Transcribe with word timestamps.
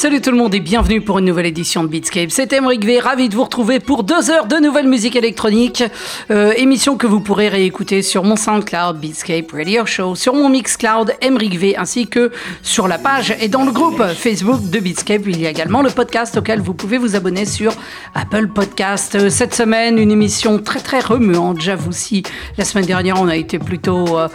Salut 0.00 0.22
tout 0.22 0.30
le 0.30 0.38
monde 0.38 0.54
et 0.54 0.60
bienvenue 0.60 1.02
pour 1.02 1.18
une 1.18 1.26
nouvelle 1.26 1.44
édition 1.44 1.82
de 1.82 1.88
Beatscape. 1.88 2.30
C'est 2.30 2.54
Emric 2.54 2.82
V, 2.86 3.00
ravi 3.00 3.28
de 3.28 3.34
vous 3.34 3.44
retrouver 3.44 3.80
pour 3.80 4.02
deux 4.02 4.30
heures 4.30 4.46
de 4.46 4.56
nouvelle 4.56 4.88
musique 4.88 5.14
électronique. 5.14 5.84
Euh, 6.30 6.54
émission 6.56 6.96
que 6.96 7.06
vous 7.06 7.20
pourrez 7.20 7.50
réécouter 7.50 8.00
sur 8.00 8.24
mon 8.24 8.34
SoundCloud 8.34 8.98
Beatscape 8.98 9.52
Radio 9.52 9.84
Show, 9.84 10.14
sur 10.14 10.32
mon 10.32 10.48
Mixcloud 10.48 11.12
Emric 11.22 11.58
V, 11.58 11.76
ainsi 11.76 12.06
que 12.06 12.32
sur 12.62 12.88
la 12.88 12.96
page 12.96 13.36
et 13.42 13.48
dans 13.48 13.62
le 13.62 13.72
groupe 13.72 14.02
Facebook 14.14 14.70
de 14.70 14.78
Beatscape. 14.78 15.20
Il 15.26 15.38
y 15.38 15.46
a 15.46 15.50
également 15.50 15.82
le 15.82 15.90
podcast 15.90 16.38
auquel 16.38 16.62
vous 16.62 16.72
pouvez 16.72 16.96
vous 16.96 17.14
abonner 17.14 17.44
sur 17.44 17.74
Apple 18.14 18.48
Podcast. 18.48 19.16
Euh, 19.16 19.28
cette 19.28 19.54
semaine, 19.54 19.98
une 19.98 20.12
émission 20.12 20.60
très 20.60 20.80
très 20.80 21.00
remuante, 21.00 21.60
j'avoue 21.60 21.92
si 21.92 22.22
la 22.56 22.64
semaine 22.64 22.86
dernière 22.86 23.20
on 23.20 23.28
a 23.28 23.36
été 23.36 23.58
plutôt 23.58 24.18
euh, 24.18 24.28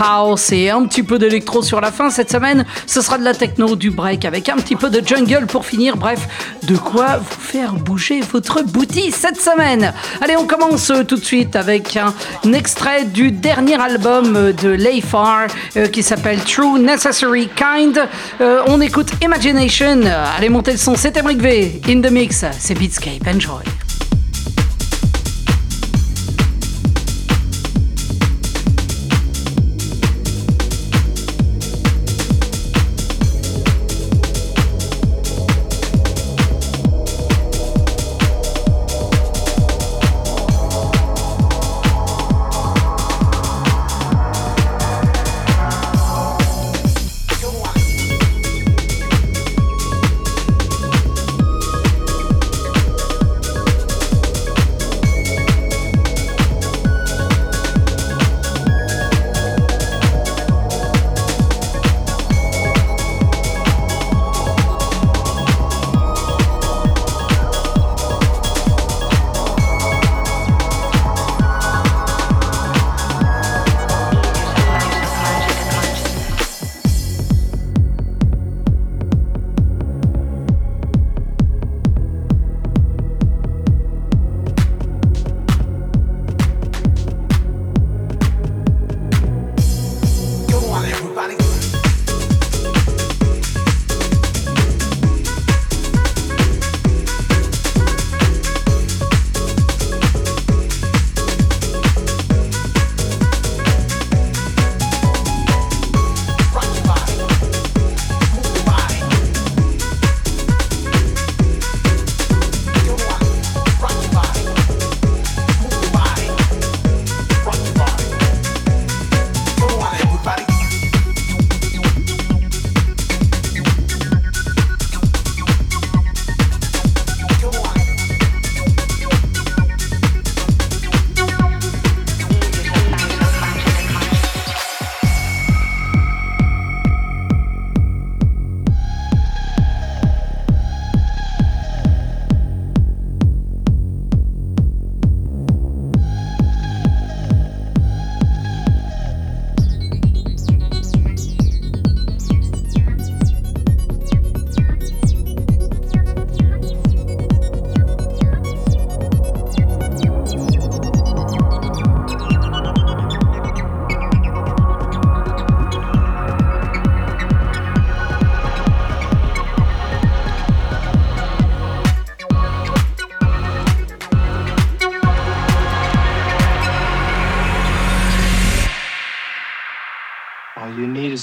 house 0.00 0.50
et 0.50 0.70
un 0.70 0.84
petit 0.84 1.04
peu 1.04 1.20
d'électro 1.20 1.62
sur 1.62 1.80
la 1.80 1.92
fin. 1.92 2.10
Cette 2.10 2.32
semaine, 2.32 2.66
ce 2.88 3.00
sera 3.00 3.18
de 3.18 3.24
la 3.24 3.34
techno, 3.34 3.76
du 3.76 3.92
break 3.92 4.24
avec 4.24 4.48
un 4.48 4.56
petit 4.56 4.74
peu 4.74 4.90
de 4.90 4.95
jungle 5.04 5.46
pour 5.46 5.66
finir. 5.66 5.96
Bref, 5.96 6.28
de 6.62 6.76
quoi 6.76 7.18
vous 7.18 7.40
faire 7.40 7.74
bouger 7.74 8.20
votre 8.20 8.62
boutique 8.62 9.14
cette 9.14 9.40
semaine. 9.40 9.92
Allez, 10.20 10.36
on 10.36 10.46
commence 10.46 10.90
euh, 10.90 11.02
tout 11.04 11.16
de 11.16 11.24
suite 11.24 11.56
avec 11.56 11.96
un, 11.96 12.12
extrait 12.52 13.04
du 13.04 13.30
dernier 13.30 13.80
album 13.80 14.36
euh, 14.36 14.52
de 14.52 14.68
Layfar 14.68 15.46
euh, 15.76 15.86
qui 15.86 16.02
s'appelle 16.02 16.40
True 16.40 16.78
Necessary 16.78 17.48
Kind. 17.54 18.00
on 18.40 18.80
écoute 18.80 19.08
Imagination. 19.22 20.02
Allez, 20.36 20.48
monter 20.48 20.72
le 20.72 20.78
son. 20.78 20.94
C'est 20.96 21.16
Emric 21.16 21.40
V. 21.40 21.80
In 21.88 22.00
the 22.00 22.10
mix. 22.10 22.44
C'est 22.58 22.74
Beatscape. 22.74 23.26
Enjoy. 23.26 23.85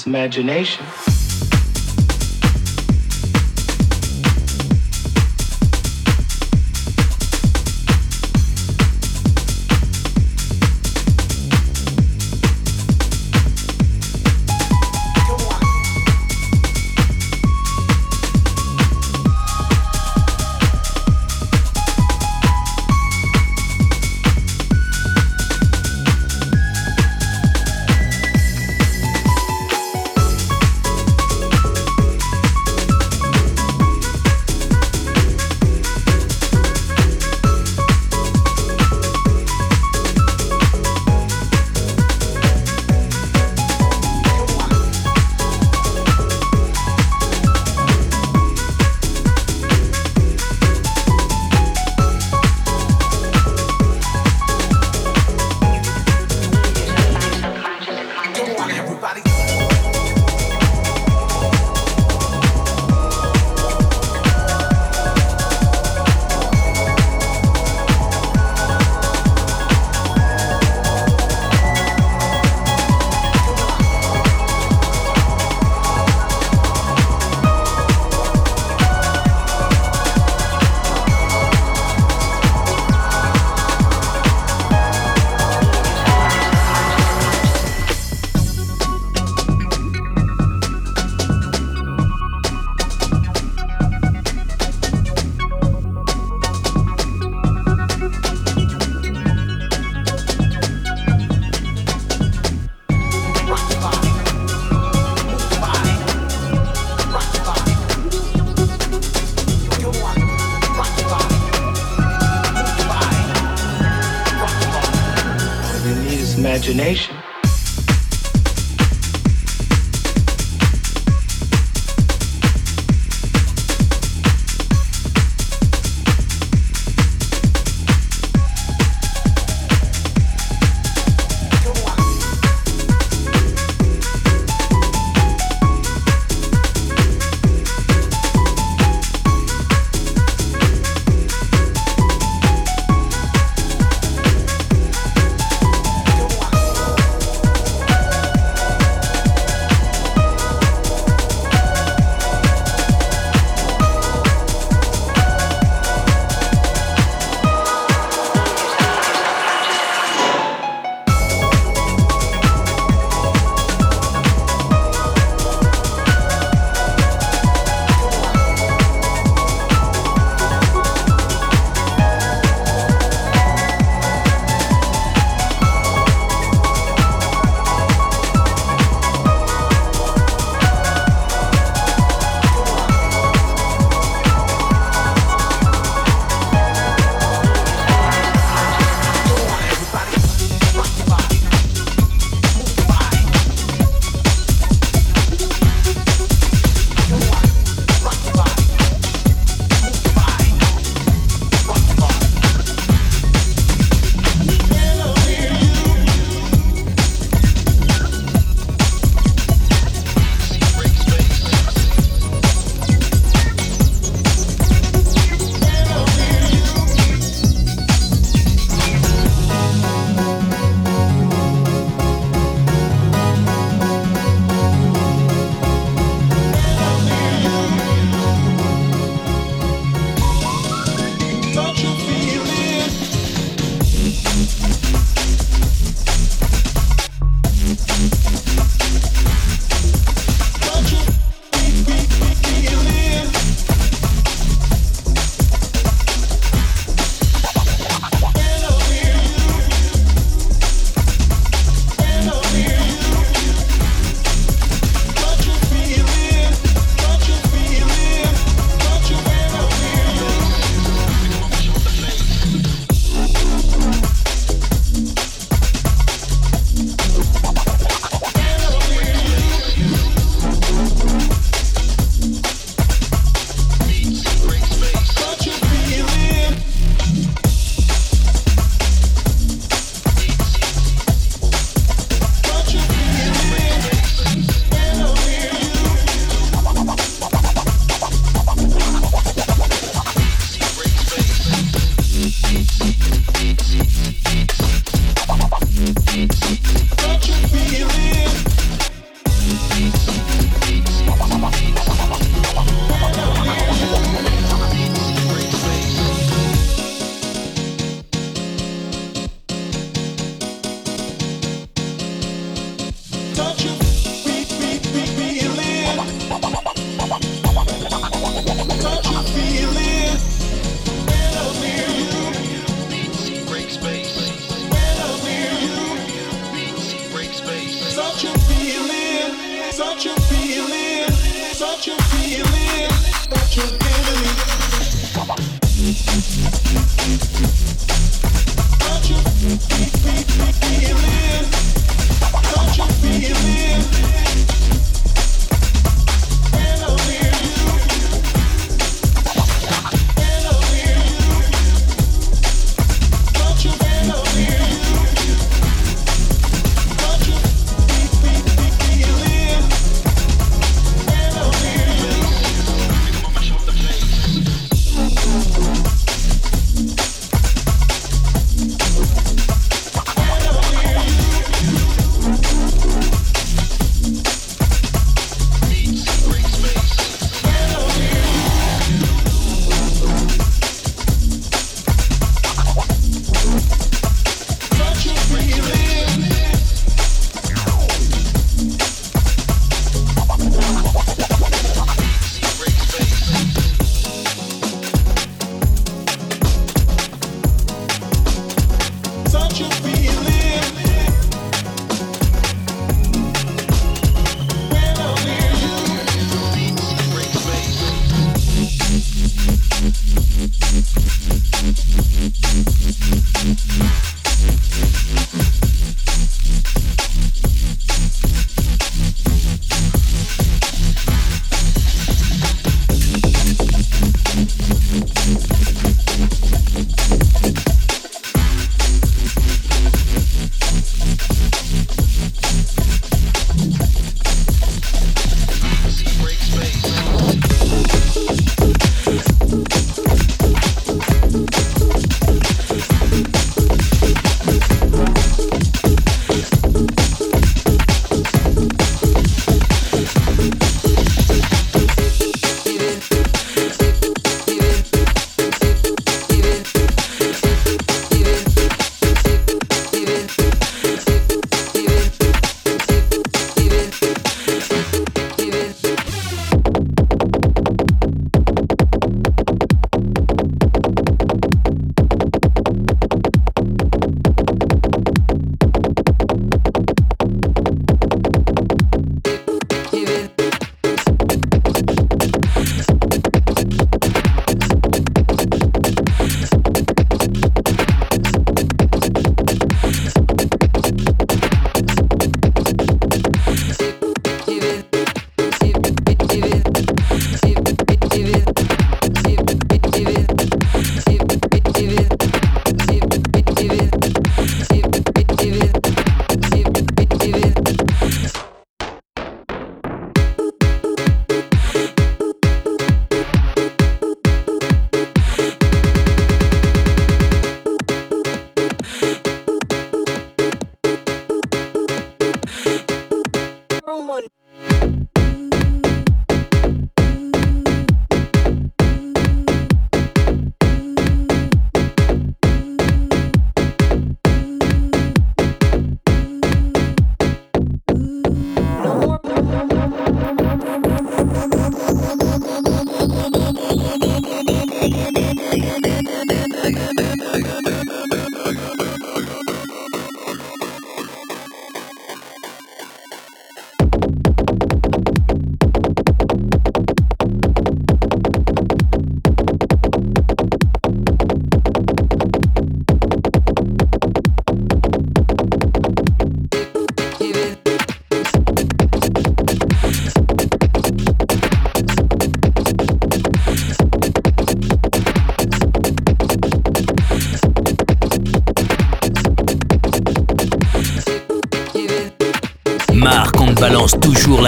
Imagination. 0.08 0.86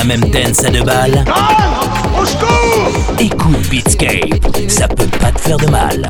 Même 0.05 0.21
dance 0.21 0.63
à 0.63 0.69
deux 0.69 0.83
balles 0.83 1.25
Au 2.19 2.25
secours 2.25 2.91
Écoute 3.19 3.69
Beatscape, 3.69 4.45
ça 4.67 4.87
peut 4.87 5.07
pas 5.19 5.31
te 5.31 5.39
faire 5.39 5.57
de 5.57 5.67
mal. 5.67 6.09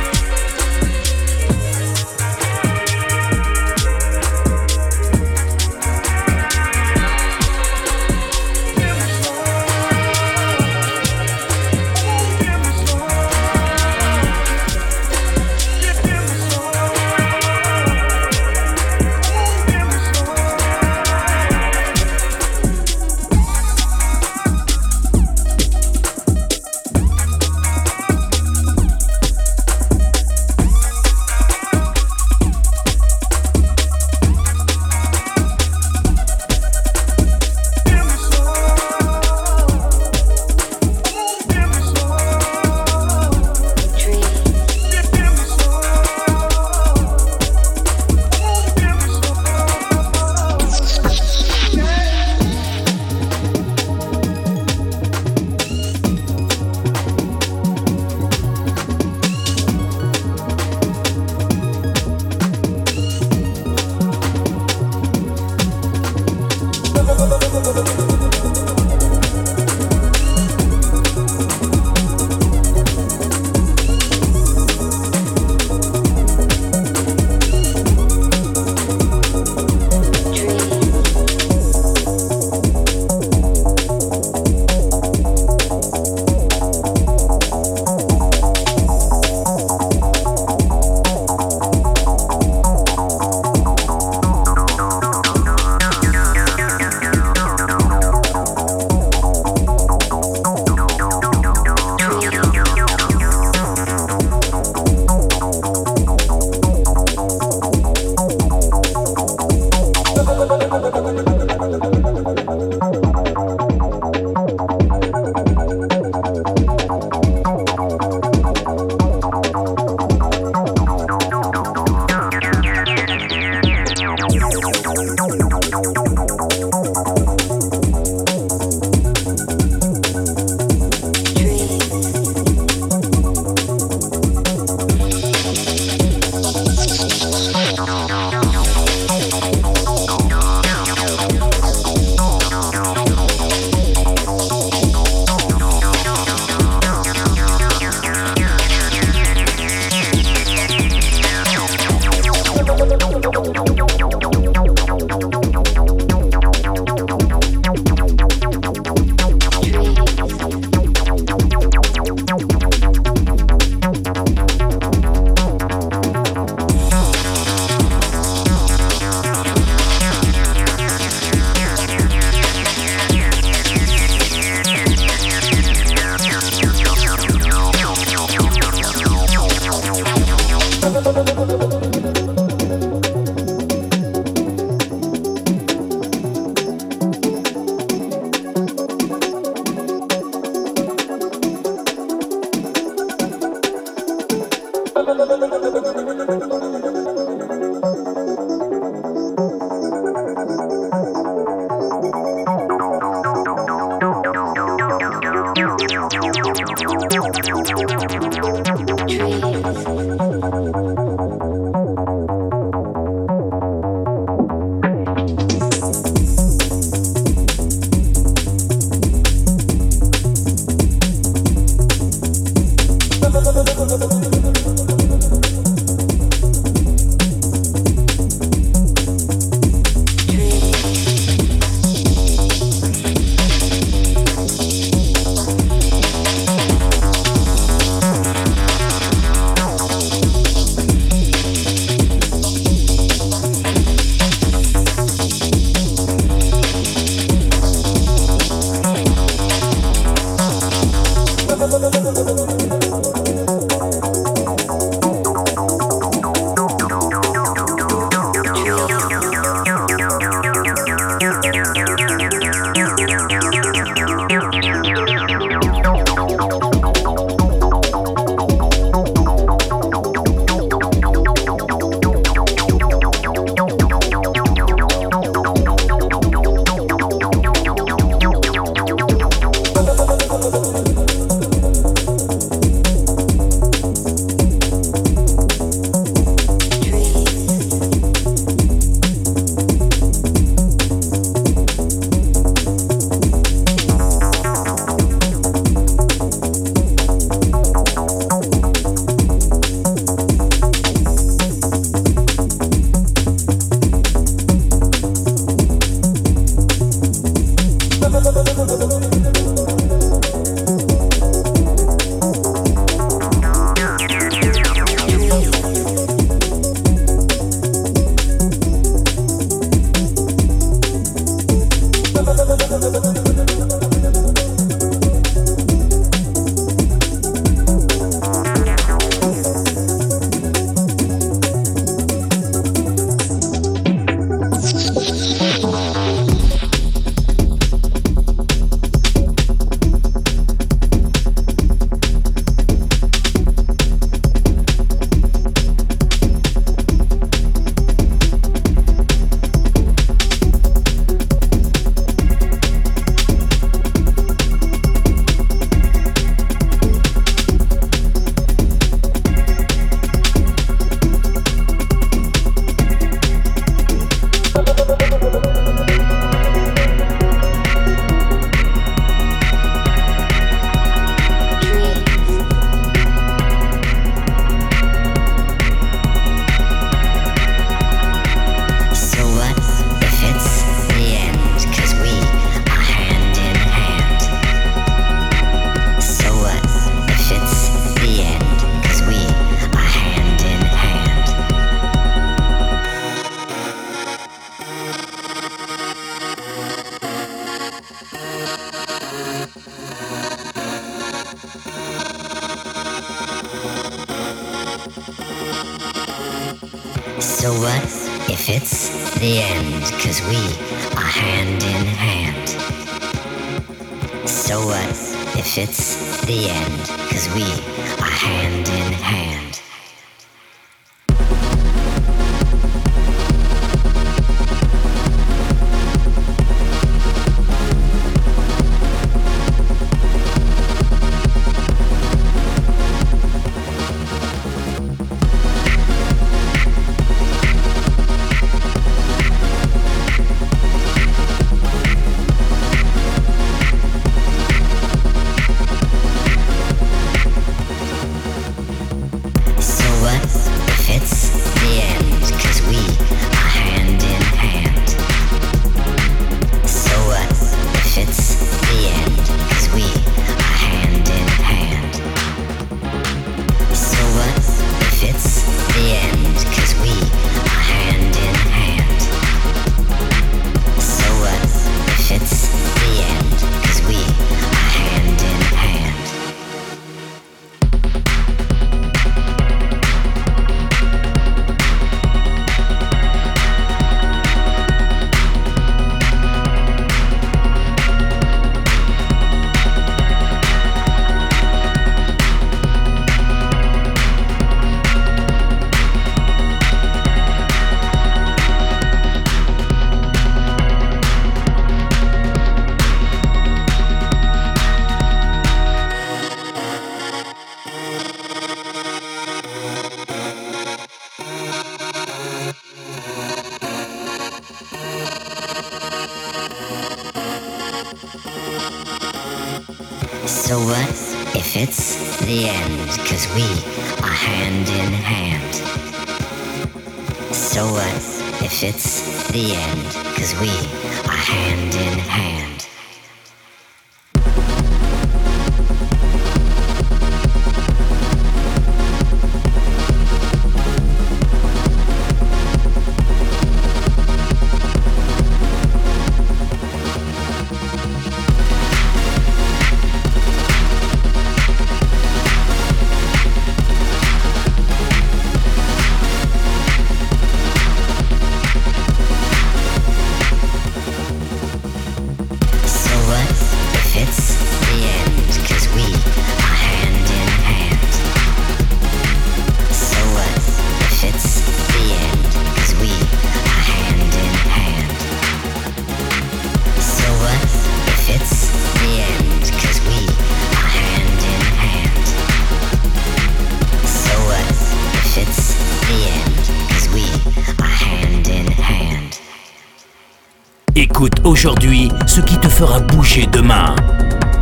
aujourd'hui 591.23 591.91
ce 592.05 592.21
qui 592.21 592.37
te 592.37 592.47
fera 592.47 592.79
bouger 592.79 593.27
demain. 593.31 593.75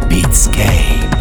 Beatscape. 0.09 1.18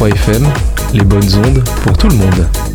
103 0.00 0.08
FM, 0.08 0.48
les 0.94 1.04
bonnes 1.04 1.34
ondes 1.44 1.62
pour 1.84 1.94
tout 1.98 2.08
le 2.08 2.14
monde. 2.14 2.69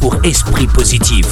Pour 0.00 0.16
esprit 0.24 0.66
positif. 0.66 1.24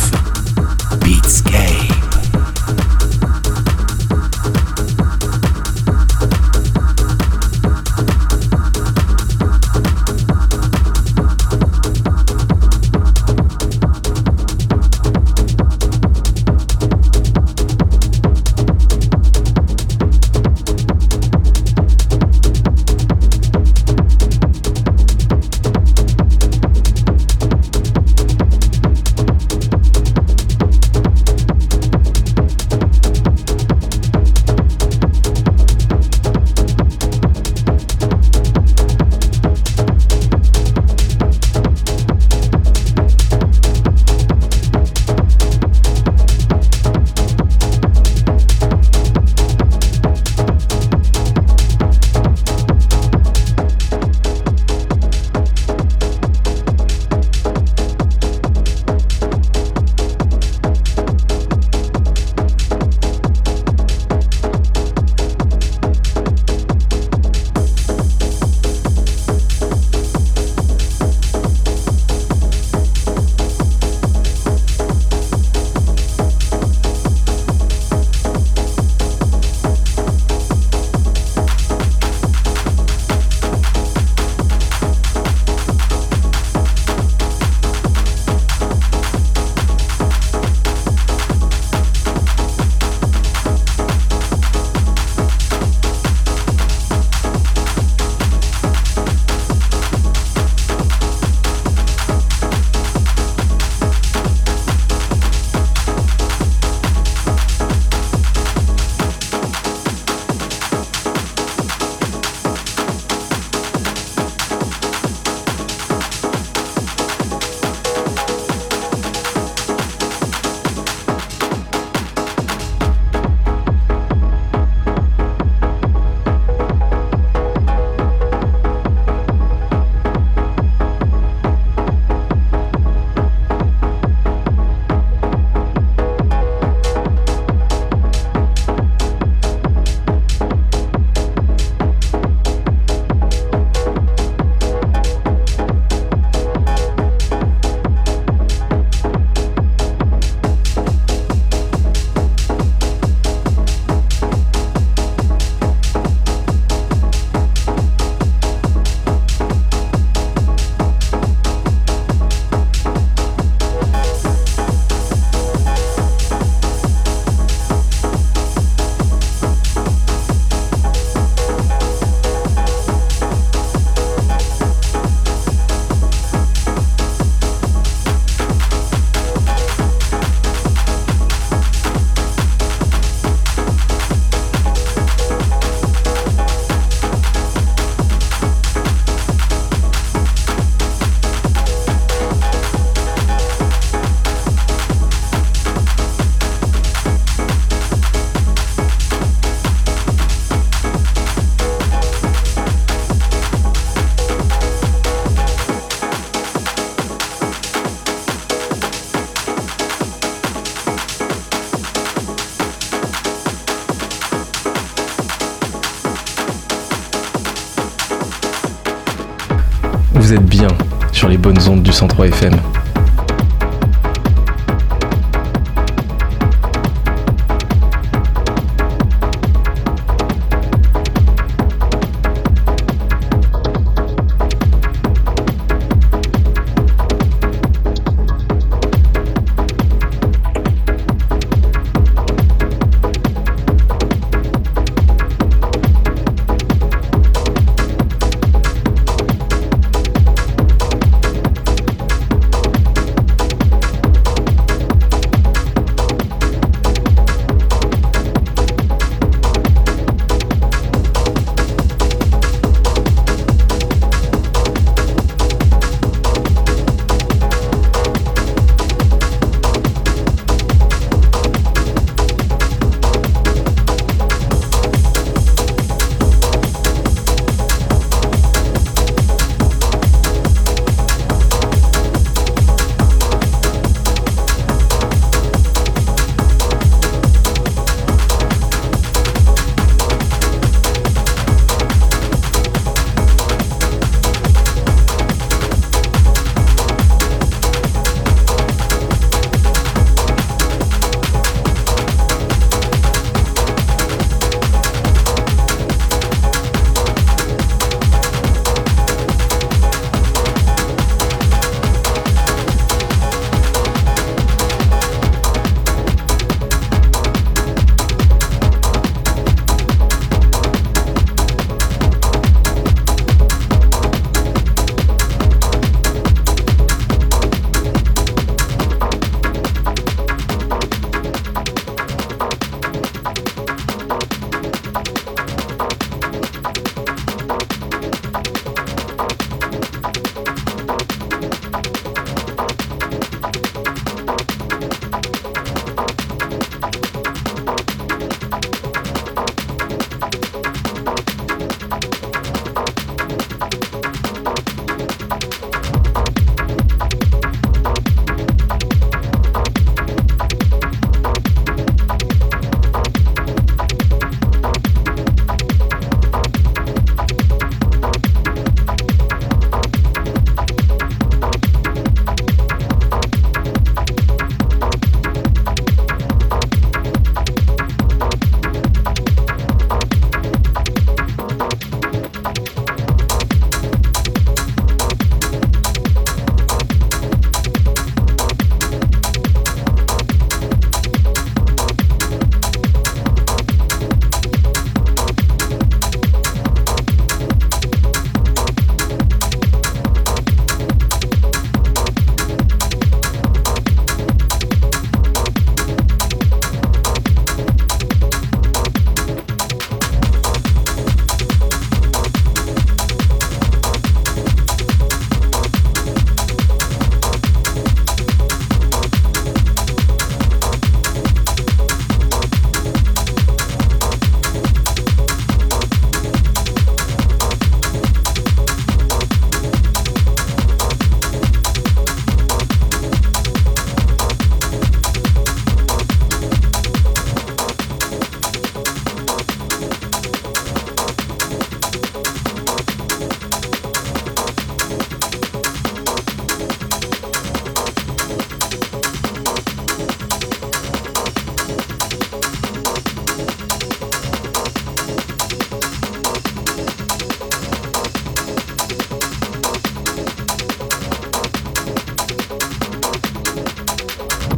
FM. 222.32 222.61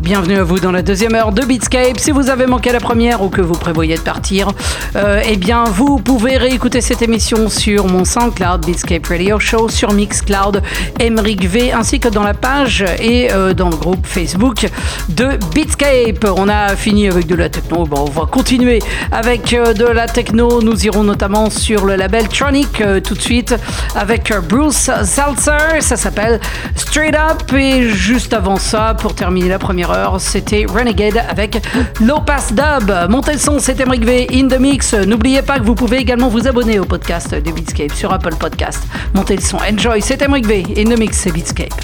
Bienvenue 0.05 0.37
à 0.37 0.45
vous 0.45 0.59
dans 0.59 0.71
la 0.71 0.83
deuxième 0.83 1.15
heure 1.15 1.33
de 1.33 1.41
Beatscape. 1.41 1.99
Si 1.99 2.11
vous 2.11 2.29
avez 2.29 2.45
manqué 2.45 2.71
la 2.73 2.79
première 2.79 3.23
ou 3.23 3.31
que 3.31 3.41
vous 3.41 3.55
prévoyez 3.55 3.97
de 3.97 4.03
partir, 4.03 4.53
euh, 4.97 5.20
eh 5.26 5.36
bien 5.36 5.64
vous 5.64 5.99
pouvez 5.99 6.36
réécouter 6.36 6.80
cette 6.80 7.03
émission 7.03 7.49
sur 7.49 7.86
mon 7.86 8.05
SoundCloud 8.05 8.64
Beatscape 8.64 9.07
Radio 9.07 9.40
Show, 9.40 9.68
sur 9.68 9.92
Mixcloud 9.92 10.62
Emric 11.01 11.45
V, 11.45 11.72
ainsi 11.72 11.99
que 11.99 12.09
dans 12.09 12.22
la 12.22 12.34
page 12.34 12.84
et 13.01 13.32
euh, 13.32 13.55
dans 13.55 13.70
le 13.70 13.76
groupe 13.76 14.07
Facebook 14.07 14.66
de 15.09 15.30
Beatscape. 15.55 16.24
On 16.36 16.49
a 16.49 16.76
fini 16.76 17.09
avec 17.09 17.26
de 17.26 17.34
la 17.34 17.49
techno, 17.49 17.86
bon, 17.86 18.05
on 18.07 18.11
va 18.11 18.26
continuer 18.26 18.80
avec 19.11 19.53
euh, 19.53 19.72
de 19.72 19.86
la 19.86 20.07
techno. 20.07 20.62
Nous 20.62 20.86
irons 20.86 21.03
notamment 21.03 21.51
sur 21.51 21.86
le 21.86 21.97
label 21.97 22.28
Tronic 22.28 22.82
tout 23.03 23.14
de 23.14 23.20
suite 23.20 23.55
avec 23.97 24.32
Bruce 24.49 24.90
Salzer. 25.03 25.80
Ça 25.80 25.97
s'appelle 25.97 26.40
Straight 26.76 27.14
Up. 27.14 27.53
Et 27.57 27.88
juste 27.88 28.34
avant 28.34 28.57
ça, 28.57 28.95
pour 28.99 29.14
terminer 29.14 29.49
la 29.49 29.59
première 29.59 29.90
heure, 29.90 30.20
c'était 30.20 30.66
Renegade 30.68 31.24
avec 31.28 31.62
Low 32.01 32.20
Pass 32.20 32.53
Dub. 32.53 32.92
Montez 33.09 33.32
le 33.32 33.38
son, 33.38 33.59
c'était 33.59 33.84
Emric 33.84 34.05
V 34.05 34.26
in 34.32 34.49
the 34.49 34.59
mix. 34.59 34.84
N'oubliez 34.93 35.43
pas 35.43 35.59
que 35.59 35.64
vous 35.64 35.74
pouvez 35.74 35.97
également 35.99 36.28
vous 36.28 36.47
abonner 36.47 36.78
au 36.78 36.85
podcast 36.85 37.35
de 37.35 37.51
Beatscape 37.51 37.93
sur 37.93 38.12
Apple 38.12 38.35
Podcast. 38.37 38.82
Montez 39.14 39.37
le 39.37 39.43
son, 39.43 39.57
enjoy, 39.59 40.03
c'était 40.03 40.26
Emric 40.26 40.47
V 40.47 40.64
in 40.76 40.85
the 40.85 40.99
mix, 40.99 41.16
c'est 41.16 41.32
Beatscape. 41.32 41.84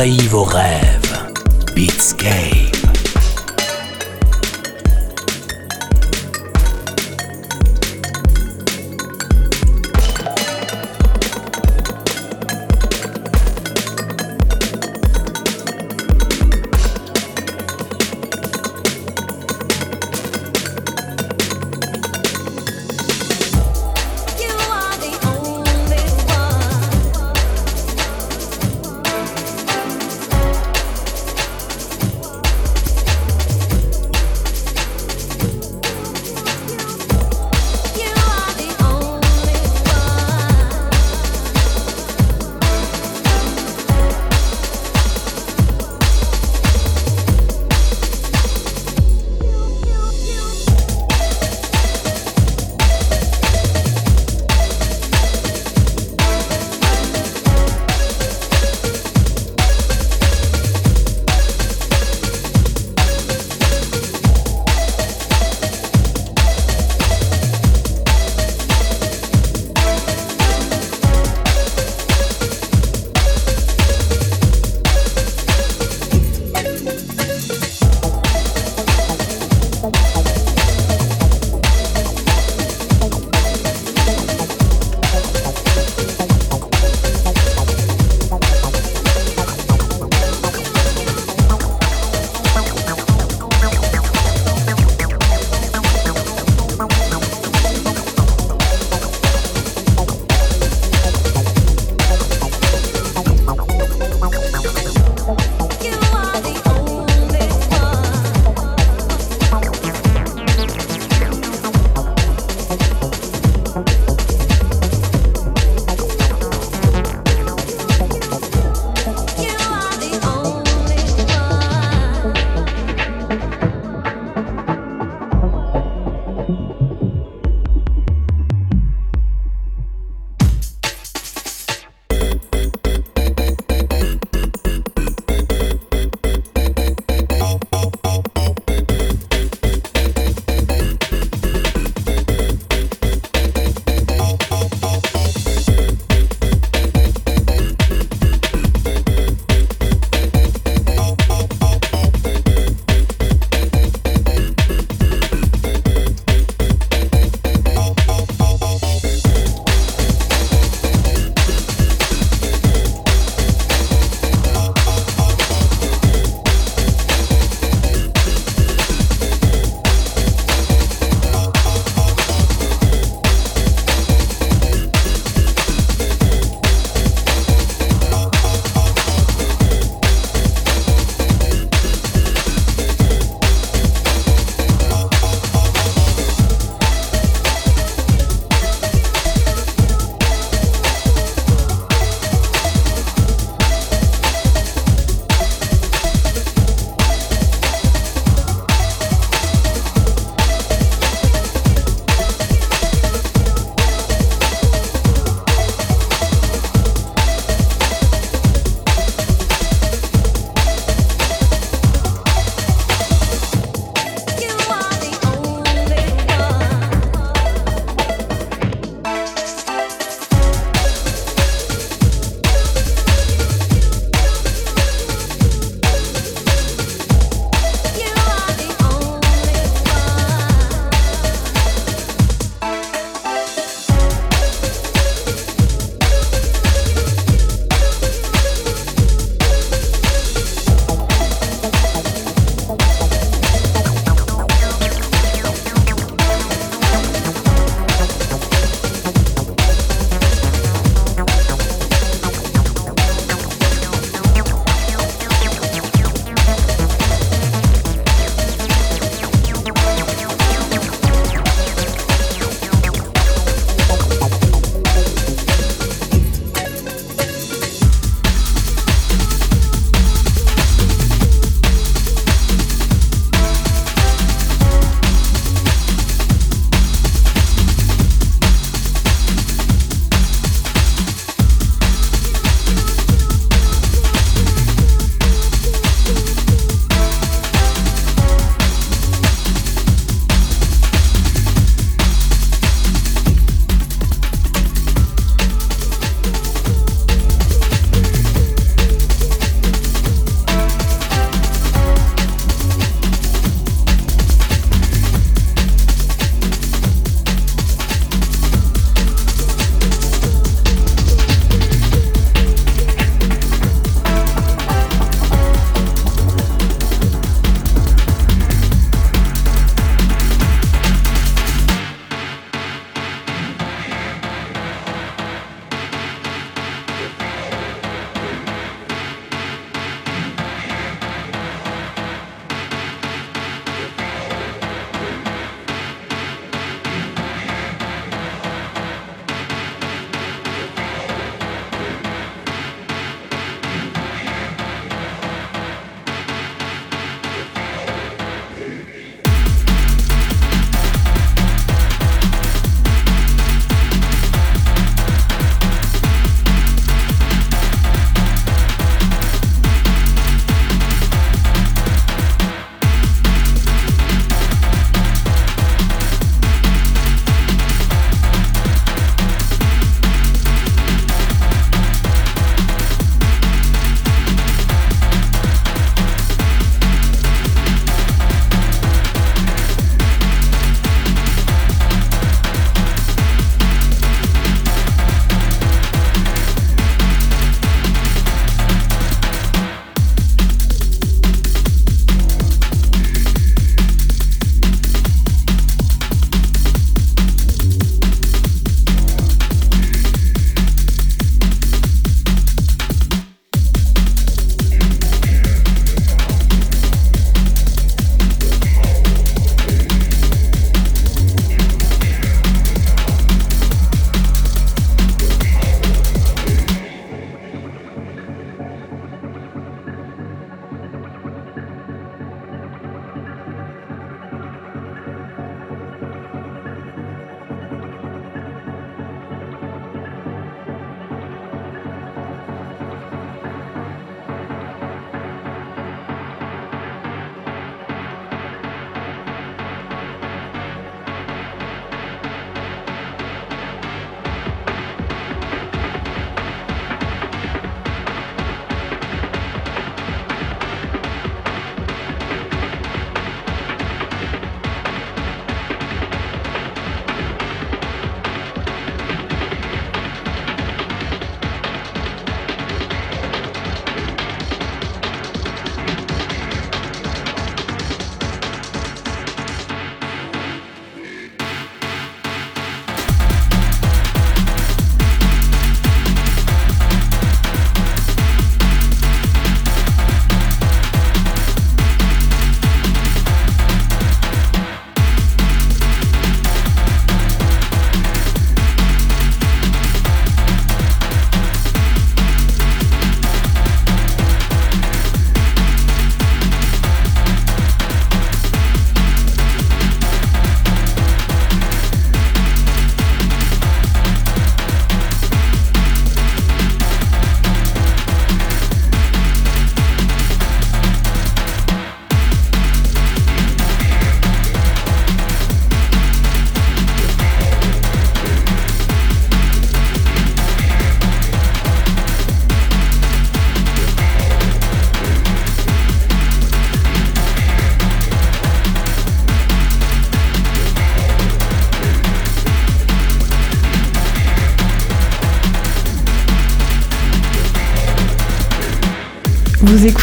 envahit 0.00 0.28
vos 0.28 0.44
rêves. 0.44 1.12
Beatscape. 1.74 2.59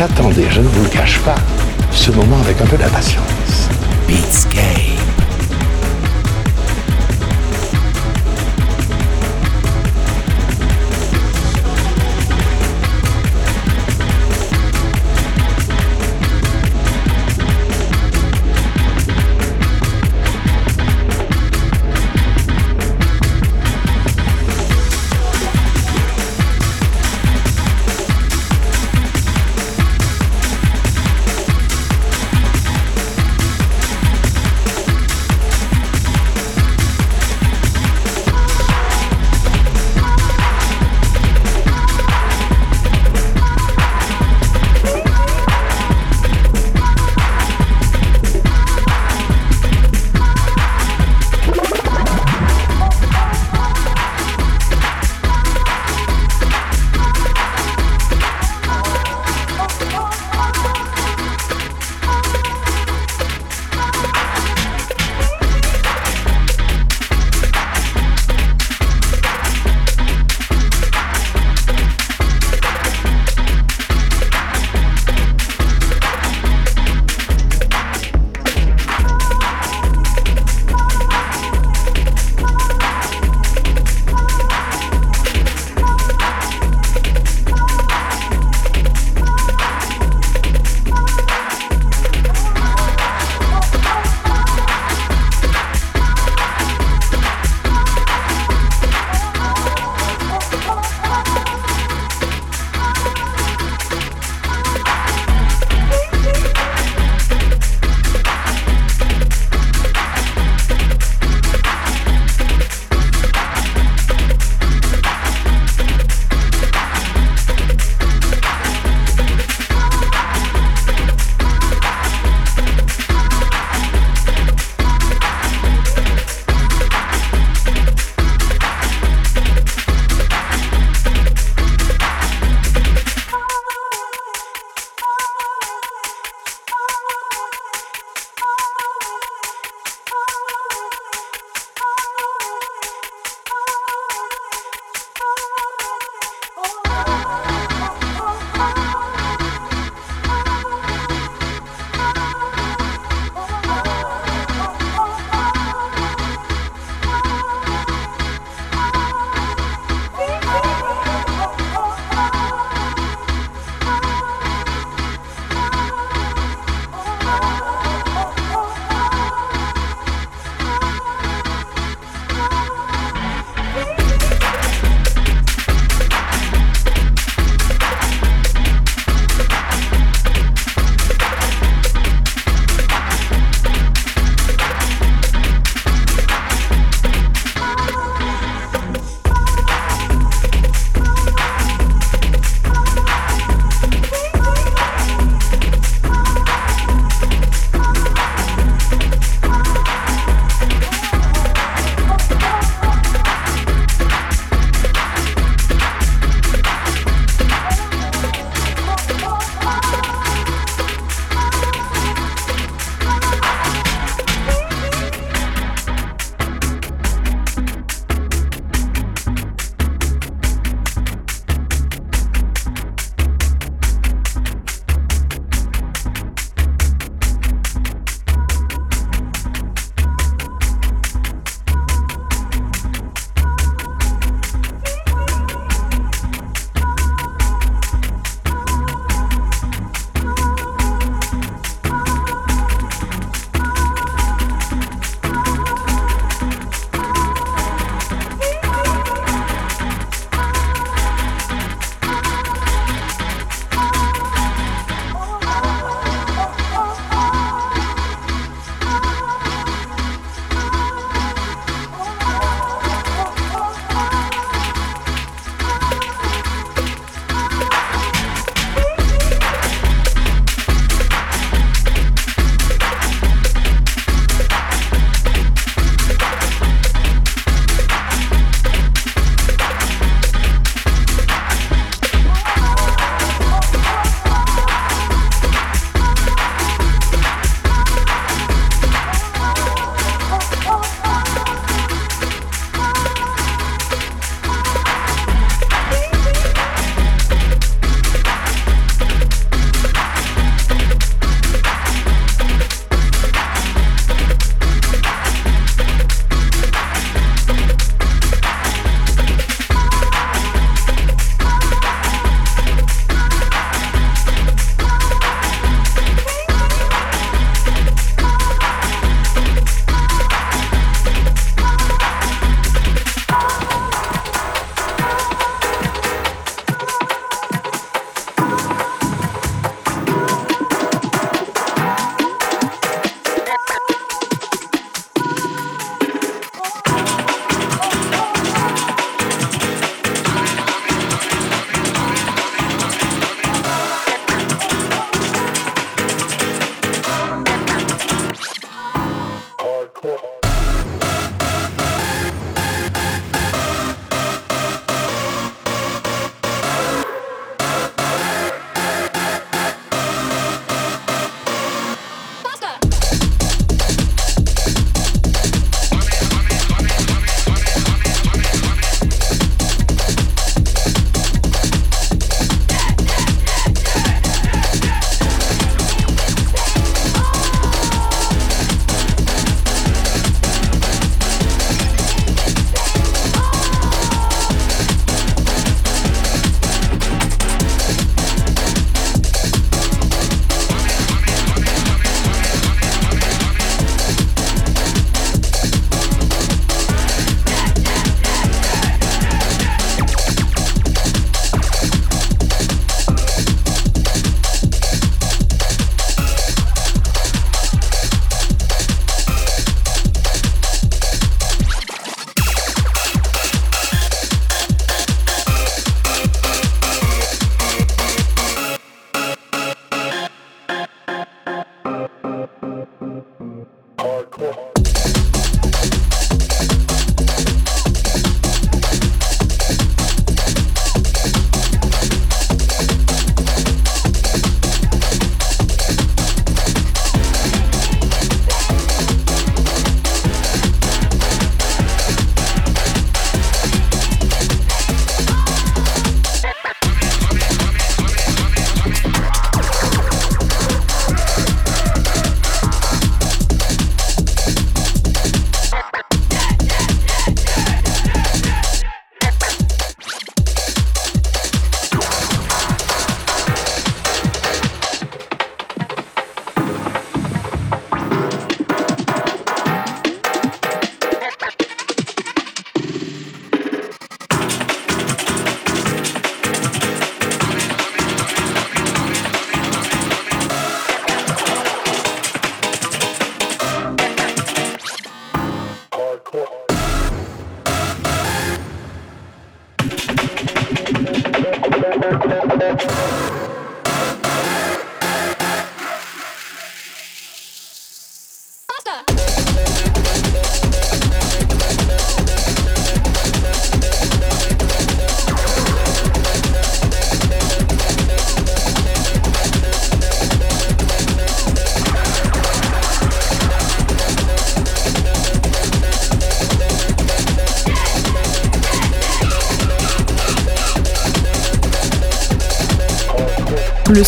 J'attendais, 0.00 0.46
je 0.48 0.62
ne 0.62 0.66
vous 0.66 0.84
le 0.84 0.88
cache 0.88 1.18
pas, 1.18 1.34
ce 1.92 2.10
moment 2.10 2.40
avec 2.40 2.58
un 2.62 2.66
peu 2.66 2.78
d'impatience. 2.78 3.68
Beatscape. 4.08 4.99